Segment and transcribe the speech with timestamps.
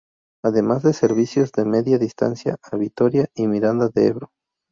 [0.43, 4.31] Además de servicios de media distancia a Vitoria y Miranda de Ebro.